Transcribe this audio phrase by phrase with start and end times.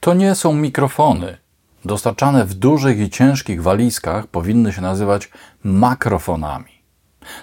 [0.00, 1.36] To nie są mikrofony.
[1.84, 5.30] Dostarczane w dużych i ciężkich walizkach powinny się nazywać
[5.64, 6.70] makrofonami.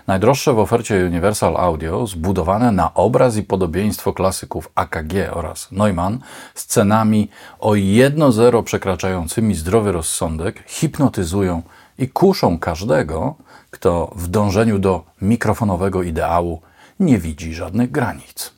[0.08, 6.20] Najdroższe w ofercie Universal Audio, zbudowane na obraz i podobieństwo klasyków AKG oraz Neumann,
[6.55, 11.62] z cenami o 1-0 przekraczającymi zdrowy rozsądek, hipnotyzują
[11.97, 13.35] i kuszą każdego,
[13.71, 16.62] kto w dążeniu do mikrofonowego ideału
[16.99, 18.53] nie widzi żadnych granic.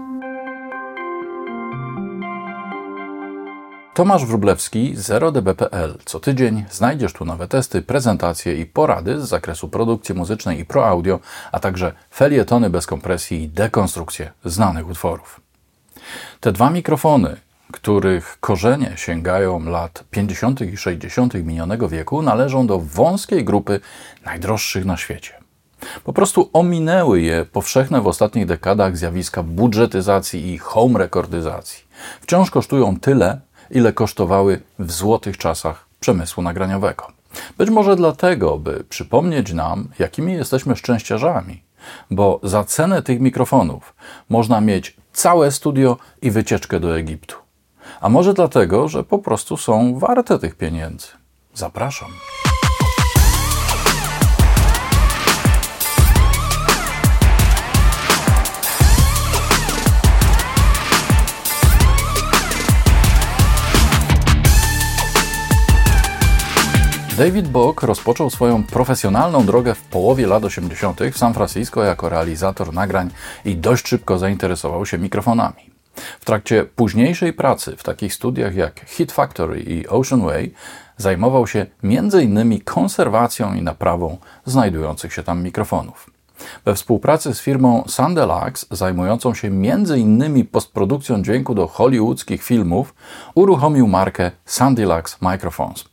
[3.94, 5.98] Tomasz Wróblewski, 0db.pl.
[6.06, 10.88] Co tydzień znajdziesz tu nowe testy, prezentacje i porady z zakresu produkcji muzycznej i pro
[10.88, 11.20] audio,
[11.52, 15.42] a także felietony bez kompresji i dekonstrukcje znanych utworów.
[16.40, 17.36] Te dwa mikrofony,
[17.72, 20.62] których korzenie sięgają lat 50.
[20.62, 21.34] i 60.
[21.34, 23.80] minionego wieku, należą do wąskiej grupy
[24.26, 25.34] najdroższych na świecie.
[26.04, 31.84] Po prostu ominęły je powszechne w ostatnich dekadach zjawiska budżetyzacji i home rekordyzacji.
[32.22, 37.08] Wciąż kosztują tyle, ile kosztowały w złotych czasach przemysłu nagraniowego.
[37.58, 41.64] Być może dlatego, by przypomnieć nam, jakimi jesteśmy szczęściarzami,
[42.12, 43.96] bo za cenę tych mikrofonów
[44.30, 47.36] można mieć całe studio i wycieczkę do Egiptu.
[48.02, 51.08] A może dlatego, że po prostu są warte tych pieniędzy.
[51.54, 52.10] Zapraszam.
[67.20, 71.00] David Bock rozpoczął swoją profesjonalną drogę w połowie lat 80.
[71.14, 73.10] w San Francisco jako realizator nagrań
[73.46, 75.70] i dość szybko zainteresował się mikrofonami.
[76.20, 80.54] W trakcie późniejszej pracy w takich studiach jak Hit Factory i Ocean Way
[80.98, 82.62] zajmował się m.in.
[82.64, 86.10] konserwacją i naprawą znajdujących się tam mikrofonów.
[86.66, 90.48] We współpracy z firmą Sandelax, zajmującą się m.in.
[90.48, 92.94] postprodukcją dźwięku do hollywoodzkich filmów,
[93.36, 95.89] uruchomił markę Sandelax Microphones.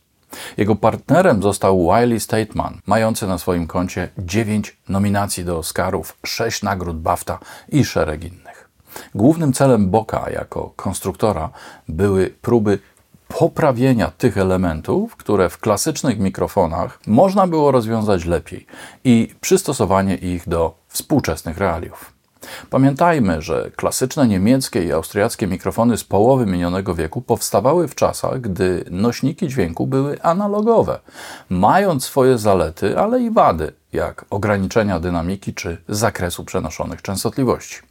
[0.57, 6.99] Jego partnerem został Wiley Stateman, mający na swoim koncie 9 nominacji do Oscarów, 6 nagród
[6.99, 7.39] BAFTA
[7.69, 8.69] i szereg innych.
[9.15, 11.49] Głównym celem Boka jako konstruktora
[11.87, 12.79] były próby
[13.27, 18.65] poprawienia tych elementów, które w klasycznych mikrofonach można było rozwiązać lepiej
[19.03, 22.16] i przystosowanie ich do współczesnych realiów.
[22.69, 28.85] Pamiętajmy, że klasyczne niemieckie i austriackie mikrofony z połowy minionego wieku powstawały w czasach, gdy
[28.91, 30.99] nośniki dźwięku były analogowe,
[31.49, 37.86] mając swoje zalety, ale i wady, jak ograniczenia dynamiki czy zakresu przenoszonych częstotliwości.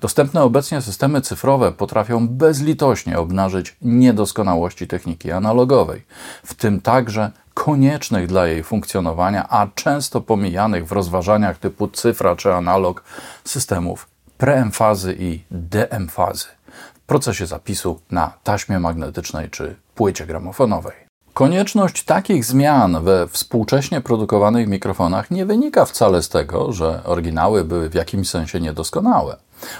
[0.00, 6.02] Dostępne obecnie systemy cyfrowe potrafią bezlitośnie obnażyć niedoskonałości techniki analogowej,
[6.44, 12.54] w tym także koniecznych dla jej funkcjonowania, a często pomijanych w rozważaniach typu cyfra czy
[12.54, 13.04] analog
[13.44, 14.08] systemów
[14.38, 16.46] preemfazy i deemfazy
[16.94, 21.08] w procesie zapisu na taśmie magnetycznej czy płycie gramofonowej.
[21.34, 27.88] Konieczność takich zmian we współcześnie produkowanych mikrofonach nie wynika wcale z tego, że oryginały były
[27.88, 29.36] w jakimś sensie niedoskonałe.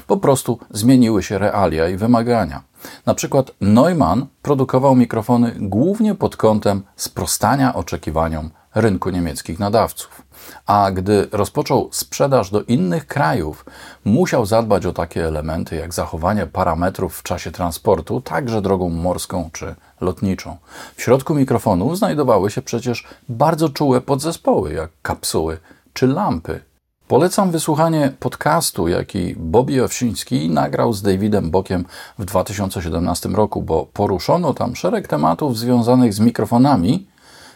[0.07, 2.63] Po prostu zmieniły się realia i wymagania.
[3.07, 10.23] Na przykład Neumann produkował mikrofony głównie pod kątem sprostania oczekiwaniom rynku niemieckich nadawców.
[10.67, 13.65] A gdy rozpoczął sprzedaż do innych krajów,
[14.05, 19.75] musiał zadbać o takie elementy jak zachowanie parametrów w czasie transportu, także drogą morską czy
[20.01, 20.57] lotniczą.
[20.97, 25.59] W środku mikrofonu znajdowały się przecież bardzo czułe podzespoły, jak kapsuły
[25.93, 26.68] czy lampy.
[27.09, 31.85] Polecam wysłuchanie podcastu, jaki Bobby Owsiński nagrał z Davidem Bokiem
[32.19, 37.07] w 2017 roku, bo poruszono tam szereg tematów związanych z mikrofonami,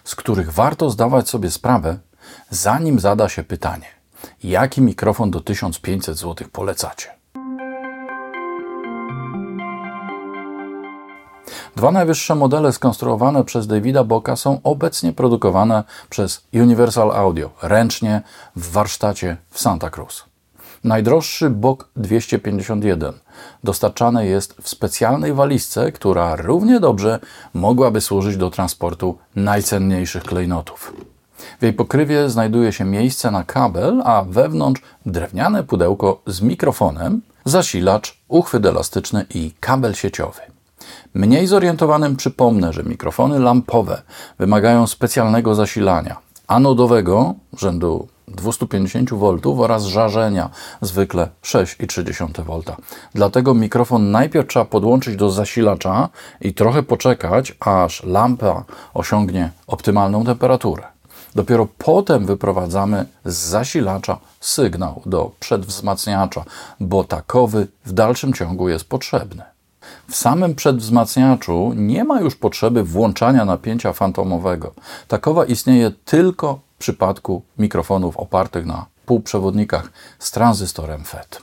[0.04, 1.98] z których warto zdawać sobie sprawę,
[2.50, 3.86] zanim zada się pytanie:
[4.44, 7.21] jaki mikrofon do 1500 zł polecacie?
[11.76, 18.22] Dwa najwyższe modele skonstruowane przez Davida Boka są obecnie produkowane przez Universal Audio ręcznie
[18.56, 20.24] w warsztacie w Santa Cruz.
[20.84, 23.12] Najdroższy Bok 251
[23.64, 27.18] dostarczany jest w specjalnej walizce, która równie dobrze
[27.54, 30.92] mogłaby służyć do transportu najcenniejszych klejnotów.
[31.60, 38.18] W jej pokrywie znajduje się miejsce na kabel, a wewnątrz drewniane pudełko z mikrofonem, zasilacz,
[38.28, 40.51] uchwyt elastyczny i kabel sieciowy.
[41.14, 44.02] Mniej zorientowanym przypomnę, że mikrofony lampowe
[44.38, 50.50] wymagają specjalnego zasilania anodowego rzędu 250 V oraz żarzenia
[50.80, 52.76] zwykle 6,3 V.
[53.14, 56.08] Dlatego mikrofon najpierw trzeba podłączyć do zasilacza
[56.40, 58.64] i trochę poczekać, aż lampa
[58.94, 60.82] osiągnie optymalną temperaturę.
[61.34, 66.44] Dopiero potem wyprowadzamy z zasilacza sygnał do przedwzmacniacza,
[66.80, 69.51] bo takowy w dalszym ciągu jest potrzebny.
[70.08, 74.72] W samym przedwzmacniaczu nie ma już potrzeby włączania napięcia fantomowego.
[75.08, 81.42] Takowa istnieje tylko w przypadku mikrofonów opartych na półprzewodnikach z tranzystorem FET.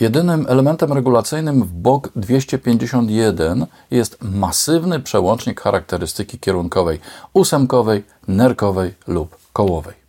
[0.00, 7.00] Jedynym elementem regulacyjnym w BOK 251 jest masywny przełącznik charakterystyki kierunkowej
[7.32, 10.07] ósemkowej, nerkowej lub kołowej.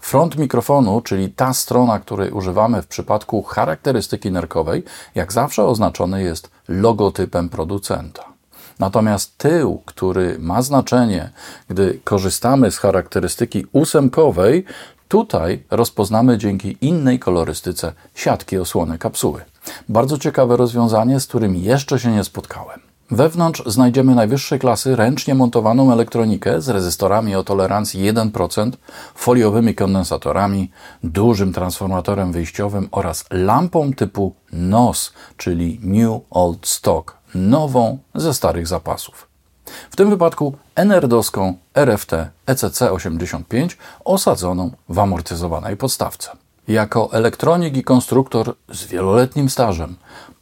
[0.00, 4.84] Front mikrofonu, czyli ta strona, której używamy w przypadku charakterystyki nerkowej,
[5.14, 8.24] jak zawsze oznaczony jest logotypem producenta.
[8.78, 11.30] Natomiast tył, który ma znaczenie,
[11.68, 14.64] gdy korzystamy z charakterystyki ósemkowej,
[15.08, 19.40] tutaj rozpoznamy dzięki innej kolorystyce siatki osłony kapsuły.
[19.88, 22.79] Bardzo ciekawe rozwiązanie, z którym jeszcze się nie spotkałem.
[23.10, 28.70] Wewnątrz znajdziemy najwyższej klasy ręcznie montowaną elektronikę z rezystorami o tolerancji 1%,
[29.14, 30.70] foliowymi kondensatorami,
[31.04, 39.28] dużym transformatorem wyjściowym oraz lampą typu NOS, czyli New Old Stock, nową ze starych zapasów.
[39.90, 42.12] W tym wypadku Enerdoską RFT
[42.46, 46.30] ECC85 osadzoną w amortyzowanej podstawce.
[46.68, 49.96] Jako elektronik i konstruktor z wieloletnim stażem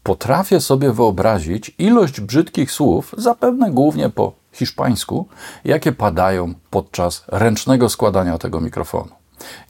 [0.08, 5.28] potrafię sobie wyobrazić ilość brzydkich słów, zapewne głównie po hiszpańsku,
[5.64, 9.08] jakie padają podczas ręcznego składania tego mikrofonu.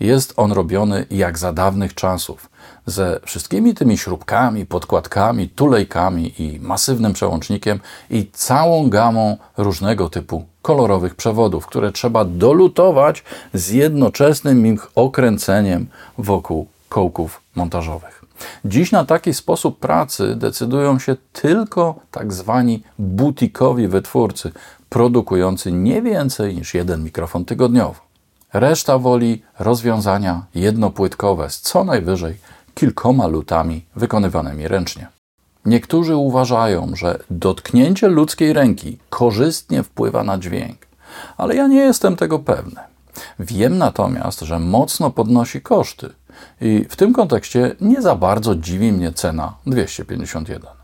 [0.01, 2.51] Jest on robiony jak za dawnych czasów,
[2.87, 7.81] ze wszystkimi tymi śrubkami, podkładkami, tulejkami i masywnym przełącznikiem
[8.11, 13.25] i całą gamą różnego typu kolorowych przewodów, które trzeba dolutować
[13.55, 15.87] z jednoczesnym ich okręceniem
[16.19, 18.18] wokół kołków montażowych.
[18.65, 24.53] Dziś na taki sposób pracy decydują się tylko tak zwani butikowi wytwórcy,
[24.89, 28.01] produkujący nie więcej niż jeden mikrofon tygodniowo.
[28.53, 32.37] Reszta woli rozwiązania jednopłytkowe z co najwyżej
[32.75, 35.09] kilkoma lutami wykonywanymi ręcznie.
[35.65, 40.87] Niektórzy uważają, że dotknięcie ludzkiej ręki korzystnie wpływa na dźwięk,
[41.37, 42.81] ale ja nie jestem tego pewny.
[43.39, 46.11] Wiem natomiast, że mocno podnosi koszty
[46.61, 50.79] i w tym kontekście nie za bardzo dziwi mnie cena 251.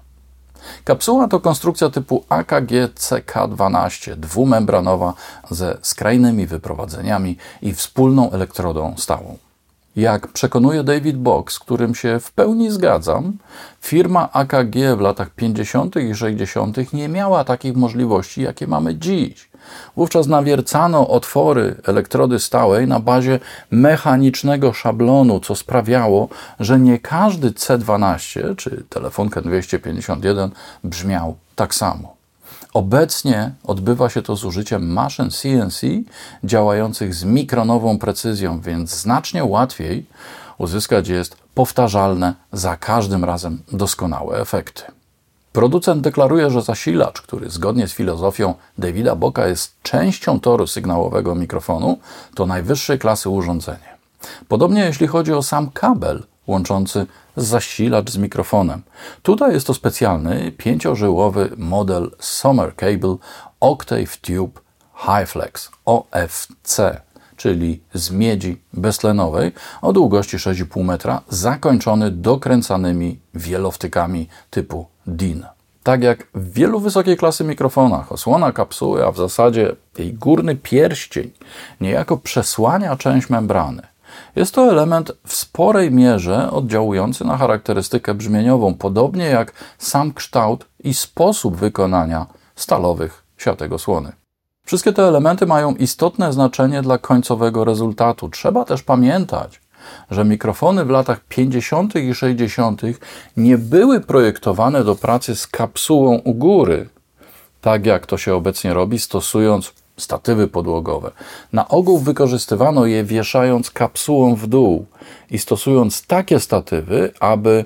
[0.84, 5.14] Kapsuła to konstrukcja typu AKG CK12, dwumembranowa
[5.50, 9.38] ze skrajnymi wyprowadzeniami i wspólną elektrodą stałą.
[9.96, 13.32] Jak przekonuje David Box, z którym się w pełni zgadzam,
[13.80, 15.96] firma AKG w latach 50.
[15.96, 16.92] i 60.
[16.92, 19.48] nie miała takich możliwości, jakie mamy dziś.
[19.96, 26.28] Wówczas nawiercano otwory elektrody stałej na bazie mechanicznego szablonu, co sprawiało,
[26.60, 30.50] że nie każdy C12 czy telefonkę 251
[30.84, 32.23] brzmiał tak samo.
[32.74, 35.80] Obecnie odbywa się to z użyciem maszyn CNC
[36.44, 40.06] działających z mikronową precyzją, więc znacznie łatwiej
[40.58, 44.82] uzyskać jest powtarzalne, za każdym razem doskonałe efekty.
[45.52, 51.98] Producent deklaruje, że zasilacz, który zgodnie z filozofią Davida Boka jest częścią toru sygnałowego mikrofonu,
[52.34, 53.94] to najwyższej klasy urządzenie.
[54.48, 58.82] Podobnie jeśli chodzi o sam kabel łączący zasilacz z mikrofonem.
[59.22, 63.16] Tutaj jest to specjalny pięciożyłowy model Summer Cable
[63.60, 64.60] Octave Tube
[64.94, 67.00] Highflex OFC,
[67.36, 69.52] czyli z miedzi beztlenowej
[69.82, 75.46] o długości 6,5 metra, zakończony dokręcanymi wielowtykami typu DIN.
[75.82, 81.30] Tak jak w wielu wysokiej klasy mikrofonach, osłona kapsuły, a w zasadzie jej górny pierścień,
[81.80, 83.82] niejako przesłania część membrany.
[84.36, 90.94] Jest to element w sporej mierze oddziałujący na charakterystykę brzmieniową, podobnie jak sam kształt i
[90.94, 94.12] sposób wykonania stalowych siatek osłony.
[94.66, 98.28] Wszystkie te elementy mają istotne znaczenie dla końcowego rezultatu.
[98.28, 99.60] Trzeba też pamiętać,
[100.10, 101.94] że mikrofony w latach 50.
[101.96, 102.82] i 60.
[103.36, 106.88] nie były projektowane do pracy z kapsułą u góry,
[107.60, 111.10] tak jak to się obecnie robi, stosując statywy podłogowe.
[111.52, 114.86] Na ogół wykorzystywano je wieszając kapsułą w dół
[115.30, 117.64] i stosując takie statywy, aby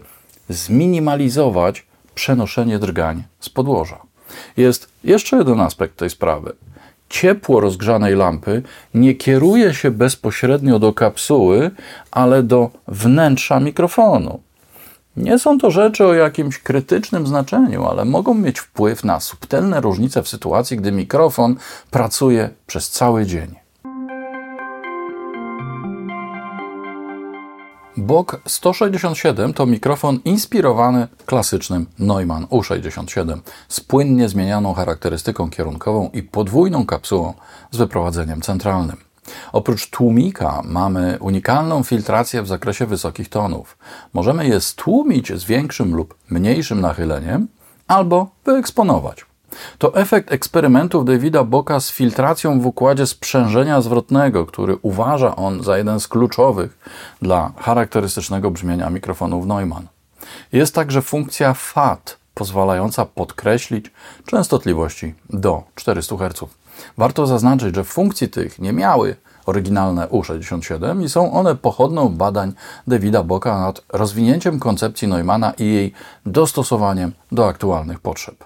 [0.49, 3.99] zminimalizować przenoszenie drgań z podłoża.
[4.57, 6.53] Jest jeszcze jeden aspekt tej sprawy
[7.09, 8.63] ciepło rozgrzanej lampy
[8.95, 11.71] nie kieruje się bezpośrednio do kapsuły,
[12.11, 14.41] ale do wnętrza mikrofonu.
[15.19, 20.23] Nie są to rzeczy o jakimś krytycznym znaczeniu, ale mogą mieć wpływ na subtelne różnice
[20.23, 21.57] w sytuacji, gdy mikrofon
[21.91, 23.55] pracuje przez cały dzień.
[27.97, 36.87] Bok 167 to mikrofon inspirowany klasycznym Neumann U67 z płynnie zmienianą charakterystyką kierunkową i podwójną
[36.87, 37.35] kapsułą
[37.71, 39.08] z wyprowadzeniem centralnym.
[39.53, 43.79] Oprócz tłumika mamy unikalną filtrację w zakresie wysokich tonów.
[44.13, 47.49] Możemy je stłumić z większym lub mniejszym nachyleniem
[47.89, 49.27] albo wyeksponować.
[49.79, 55.79] To efekt eksperymentów Davida Boka z filtracją w układzie sprzężenia zwrotnego, który uważa on za
[55.79, 56.79] jeden z kluczowych
[57.23, 59.87] dla charakterystycznego brzmienia mikrofonów Neumann.
[60.53, 63.91] Jest także funkcja FAT, pozwalająca podkreślić
[64.27, 66.45] częstotliwości do 400 Hz.
[66.99, 69.17] Warto zaznaczyć, że funkcji tych nie miały
[69.47, 72.53] oryginalne U67 i są one pochodną badań
[72.87, 75.93] Davida Boka nad rozwinięciem koncepcji Neumana i jej
[76.27, 78.45] dostosowaniem do aktualnych potrzeb.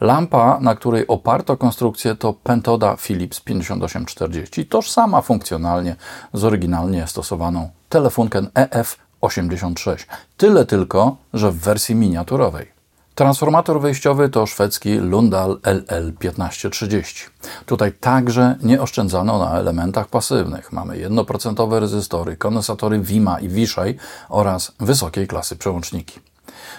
[0.00, 5.96] Lampa, na której oparto konstrukcję, to Pentoda Philips 5840, tożsama funkcjonalnie
[6.32, 10.06] z oryginalnie stosowaną telefunken EF86.
[10.36, 12.71] Tyle tylko, że w wersji miniaturowej.
[13.14, 17.28] Transformator wyjściowy to szwedzki Lundal LL1530.
[17.66, 20.72] Tutaj także nie oszczędzano na elementach pasywnych.
[20.72, 23.96] Mamy jednoprocentowe rezystory, kondensatory Wima i Wiszej
[24.28, 26.20] oraz wysokiej klasy przełączniki.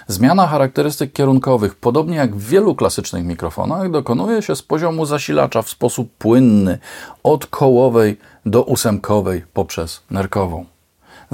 [0.06, 5.68] Zmiana charakterystyk kierunkowych, podobnie jak w wielu klasycznych mikrofonach, dokonuje się z poziomu zasilacza w
[5.68, 6.78] sposób płynny,
[7.22, 10.73] od kołowej do ósemkowej poprzez nerkową.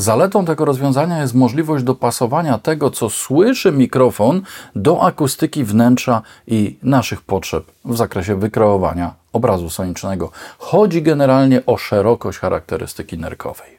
[0.00, 4.42] Zaletą tego rozwiązania jest możliwość dopasowania tego, co słyszy mikrofon,
[4.76, 10.30] do akustyki wnętrza i naszych potrzeb w zakresie wykreowania obrazu sonicznego.
[10.58, 13.70] Chodzi generalnie o szerokość charakterystyki nerkowej.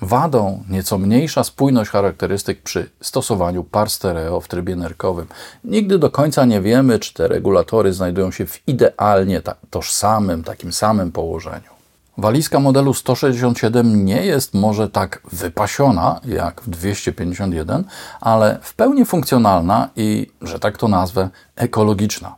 [0.00, 5.26] Wadą nieco mniejsza spójność charakterystyk przy stosowaniu par stereo w trybie nerkowym.
[5.64, 11.12] Nigdy do końca nie wiemy, czy te regulatory znajdują się w idealnie tożsamym, takim samym
[11.12, 11.77] położeniu.
[12.18, 17.84] Walizka modelu 167 nie jest może tak wypasiona jak w 251,
[18.20, 22.34] ale w pełni funkcjonalna i, że tak to nazwę, ekologiczna.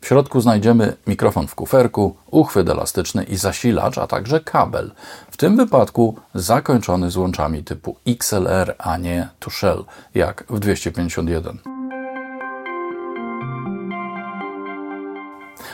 [0.00, 4.90] W środku znajdziemy mikrofon w kuferku, uchwyt elastyczny i zasilacz, a także kabel.
[5.30, 11.71] W tym wypadku zakończony złączami typu XLR, a nie to shell, jak w 251.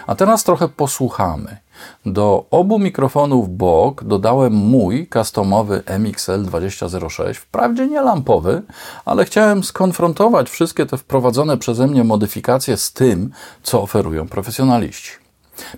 [0.08, 1.56] A teraz trochę posłuchamy.
[2.06, 8.62] Do obu mikrofonów bok dodałem mój customowy MXL 2006, wprawdzie nie lampowy,
[9.04, 13.30] ale chciałem skonfrontować wszystkie te wprowadzone przeze mnie modyfikacje z tym,
[13.62, 15.10] co oferują profesjonaliści.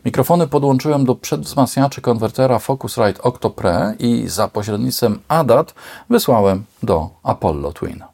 [0.04, 5.74] Mikrofony podłączyłem do przedwzmacniaczy konwertera Focusrite Octo Pre i za pośrednictwem ADAT
[6.10, 8.09] wysłałem do Apollo Twin.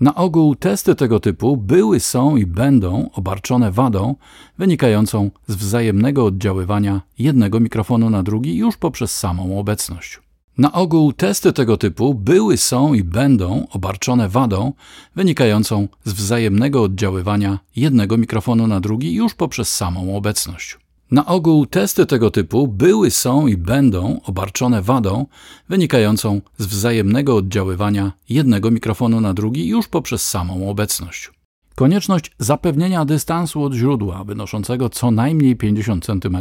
[0.00, 4.14] Na ogół testy tego typu były, są i będą obarczone wadą
[4.58, 10.20] wynikającą z wzajemnego oddziaływania jednego mikrofonu na drugi już poprzez samą obecność.
[10.58, 14.72] Na ogół testy tego typu były, są i będą obarczone wadą
[15.16, 20.78] wynikającą z wzajemnego oddziaływania jednego mikrofonu na drugi już poprzez samą obecność.
[21.10, 25.26] Na ogół testy tego typu były, są i będą obarczone wadą
[25.68, 31.30] wynikającą z wzajemnego oddziaływania jednego mikrofonu na drugi już poprzez samą obecność.
[31.74, 36.36] Konieczność zapewnienia dystansu od źródła wynoszącego co najmniej 50 cm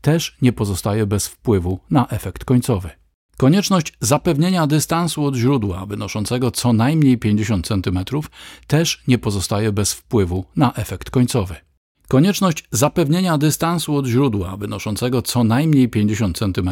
[0.00, 2.90] też nie pozostaje bez wpływu na efekt końcowy.
[3.36, 7.98] Konieczność zapewnienia dystansu od źródła wynoszącego co najmniej 50 cm
[8.66, 11.54] też nie pozostaje bez wpływu na efekt końcowy.
[12.08, 16.70] Konieczność zapewnienia dystansu od źródła wynoszącego co najmniej 50 cm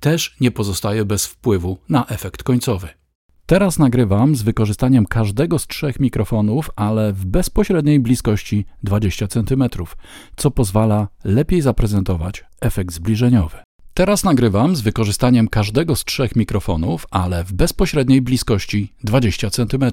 [0.00, 2.88] też nie pozostaje bez wpływu na efekt końcowy.
[3.46, 9.64] Teraz nagrywam z wykorzystaniem każdego z trzech mikrofonów, ale w bezpośredniej bliskości 20 cm,
[10.36, 13.56] co pozwala lepiej zaprezentować efekt zbliżeniowy.
[13.94, 19.84] Teraz nagrywam z wykorzystaniem każdego z trzech mikrofonów, ale w bezpośredniej bliskości 20 cm,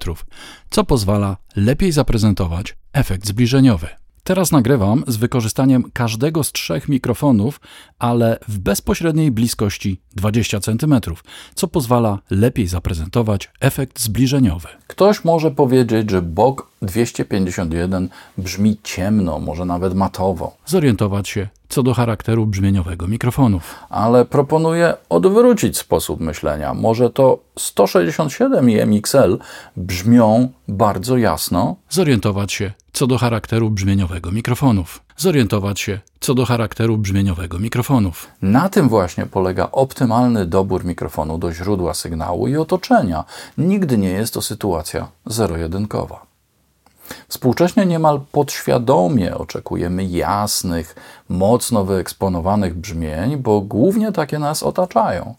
[0.69, 4.02] co pozwala lepiej zaprezentować efekt zbliżeniowy.
[4.25, 7.59] Teraz nagrywam z wykorzystaniem każdego z trzech mikrofonów,
[7.99, 10.95] ale w bezpośredniej bliskości 20 cm,
[11.55, 14.67] co pozwala lepiej zaprezentować efekt zbliżeniowy.
[14.87, 20.55] Ktoś może powiedzieć, że bok 251 brzmi ciemno, może nawet matowo.
[20.65, 23.75] Zorientować się co do charakteru brzmieniowego mikrofonów.
[23.89, 26.73] Ale proponuję odwrócić sposób myślenia.
[26.73, 29.37] Może to 167 i MXL
[29.77, 31.75] brzmią bardzo jasno.
[31.89, 35.01] Zorientować się co do charakteru brzmieniowego mikrofonów.
[35.17, 38.27] Zorientować się co do charakteru brzmieniowego mikrofonów.
[38.41, 43.23] Na tym właśnie polega optymalny dobór mikrofonu do źródła sygnału i otoczenia.
[43.57, 46.32] Nigdy nie jest to sytuacja zero-jedynkowa.
[47.27, 50.95] Współcześnie niemal podświadomie oczekujemy jasnych,
[51.29, 55.35] mocno wyeksponowanych brzmień, bo głównie takie nas otaczają.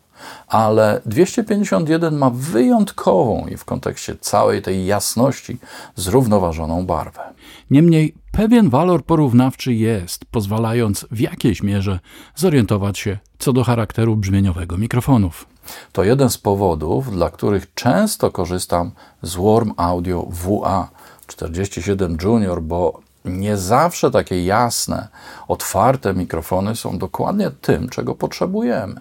[0.48, 5.58] Ale 251 ma wyjątkową i w kontekście całej tej jasności
[5.96, 7.22] zrównoważoną barwę.
[7.70, 12.00] Niemniej pewien walor porównawczy jest, pozwalając w jakiejś mierze
[12.36, 15.46] zorientować się co do charakteru brzmieniowego mikrofonów.
[15.92, 18.90] To jeden z powodów, dla których często korzystam
[19.22, 20.90] z Warm Audio WA
[21.26, 25.08] 47 Junior, bo nie zawsze takie jasne,
[25.48, 29.00] otwarte mikrofony są dokładnie tym, czego potrzebujemy.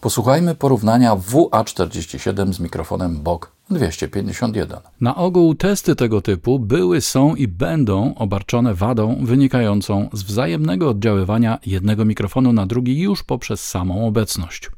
[0.00, 4.78] Posłuchajmy porównania WA47 z mikrofonem BOK 251.
[5.00, 11.58] Na ogół testy tego typu były, są i będą obarczone wadą wynikającą z wzajemnego oddziaływania
[11.66, 14.70] jednego mikrofonu na drugi już poprzez samą obecność.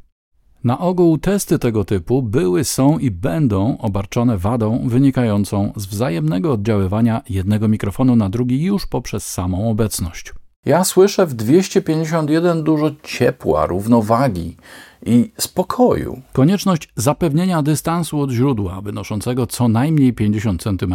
[0.65, 7.23] Na ogół testy tego typu były, są i będą obarczone wadą wynikającą z wzajemnego oddziaływania
[7.29, 10.33] jednego mikrofonu na drugi już poprzez samą obecność.
[10.65, 14.57] Ja słyszę w 251 dużo ciepła, równowagi
[15.07, 16.23] i spokoju.
[16.33, 20.95] Konieczność zapewnienia dystansu od źródła wynoszącego co najmniej 50 cm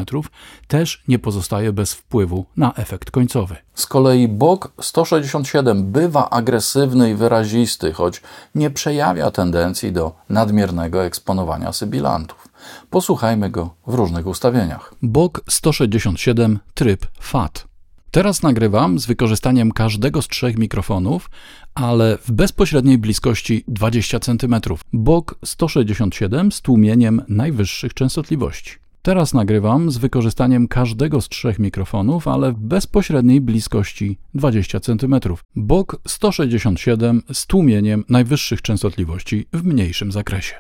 [0.67, 3.55] też nie pozostaje bez wpływu na efekt końcowy.
[3.75, 8.21] Z kolei bok 167 bywa agresywny i wyrazisty, choć
[8.55, 12.47] nie przejawia tendencji do nadmiernego eksponowania sybilantów.
[12.89, 14.93] Posłuchajmy go w różnych ustawieniach.
[15.01, 17.74] Bok 167 tryb FAT.
[18.15, 21.29] Teraz nagrywam z wykorzystaniem każdego z trzech mikrofonów,
[21.73, 24.55] ale w bezpośredniej bliskości 20 cm.
[24.93, 28.71] Bok 167 z tłumieniem najwyższych częstotliwości.
[29.01, 35.15] Teraz nagrywam z wykorzystaniem każdego z trzech mikrofonów, ale w bezpośredniej bliskości 20 cm.
[35.55, 40.55] Bok 167 z tłumieniem najwyższych częstotliwości w mniejszym zakresie.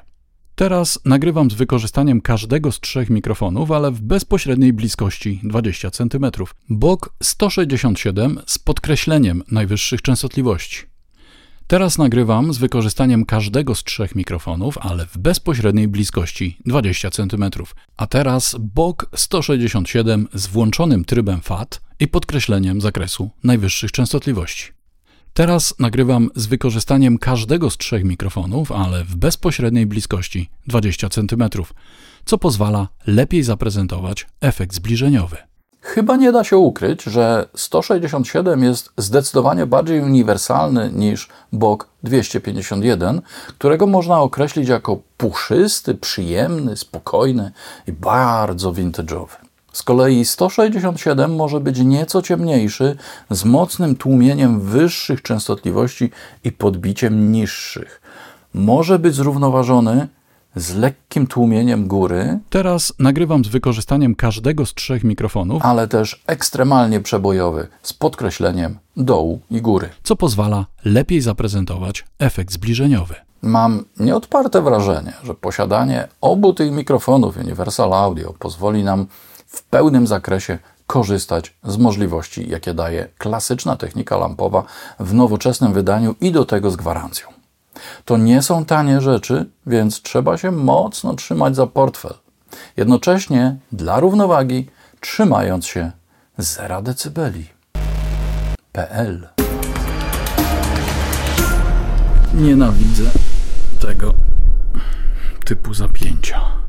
[0.55, 6.25] Teraz nagrywam z wykorzystaniem każdego z trzech mikrofonów, ale w bezpośredniej bliskości 20 cm.
[6.69, 10.77] Bok 167 z podkreśleniem najwyższych częstotliwości.
[11.67, 17.45] Teraz nagrywam z wykorzystaniem każdego z trzech mikrofonów, ale w bezpośredniej bliskości 20 cm.
[17.97, 24.74] A teraz bok 167 z włączonym trybem FAT i podkreśleniem zakresu najwyższych częstotliwości.
[25.37, 31.43] Teraz nagrywam z wykorzystaniem każdego z trzech mikrofonów, ale w bezpośredniej bliskości 20 cm,
[32.25, 35.37] co pozwala lepiej zaprezentować efekt zbliżeniowy.
[35.81, 43.87] Chyba nie da się ukryć, że 167 jest zdecydowanie bardziej uniwersalny niż bok 251, którego
[43.87, 47.51] można określić jako puszysty, przyjemny, spokojny
[47.87, 49.44] i bardzo vintage'owy.
[49.75, 52.95] Z kolei 167 może być nieco ciemniejszy,
[53.29, 56.11] z mocnym tłumieniem wyższych częstotliwości
[56.43, 58.01] i podbiciem niższych.
[58.53, 60.07] Może być zrównoważony
[60.55, 62.39] z lekkim tłumieniem góry.
[62.49, 69.39] Teraz nagrywam z wykorzystaniem każdego z trzech mikrofonów, ale też ekstremalnie przebojowy z podkreśleniem dołu
[69.51, 73.15] i góry, co pozwala lepiej zaprezentować efekt zbliżeniowy.
[73.41, 79.07] Mam nieodparte wrażenie, że posiadanie obu tych mikrofonów Universal Audio pozwoli nam
[79.55, 84.63] w pełnym zakresie korzystać z możliwości, jakie daje klasyczna technika lampowa
[84.99, 87.27] w nowoczesnym wydaniu i do tego z gwarancją.
[88.05, 92.13] To nie są tanie rzeczy, więc trzeba się mocno trzymać za portfel.
[92.77, 94.67] Jednocześnie dla równowagi
[94.99, 95.91] trzymając się
[96.37, 97.47] 0 decybeli.
[98.71, 99.27] PL
[102.33, 103.03] Nienawidzę
[103.81, 104.13] tego
[105.45, 106.64] typu zapięcia.